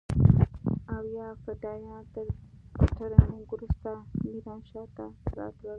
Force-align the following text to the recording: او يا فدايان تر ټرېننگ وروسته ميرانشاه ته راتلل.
او 0.95 1.03
يا 1.17 1.29
فدايان 1.43 2.01
تر 2.13 2.27
ټرېننگ 2.95 3.45
وروسته 3.53 3.91
ميرانشاه 4.25 4.87
ته 4.95 5.05
راتلل. 5.37 5.69